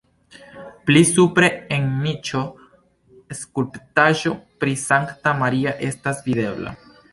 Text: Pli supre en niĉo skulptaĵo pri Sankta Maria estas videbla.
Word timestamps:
Pli 0.85 1.01
supre 1.09 1.49
en 1.77 1.85
niĉo 2.05 2.41
skulptaĵo 3.41 4.33
pri 4.65 4.75
Sankta 4.87 5.37
Maria 5.45 5.79
estas 5.93 6.27
videbla. 6.31 6.77